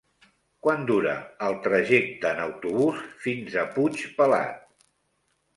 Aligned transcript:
Quant 0.67 0.85
dura 0.91 1.11
el 1.49 1.57
trajecte 1.67 2.31
en 2.31 2.41
autobús 2.47 3.05
fins 3.27 3.59
a 3.65 3.67
Puigpelat? 3.77 4.61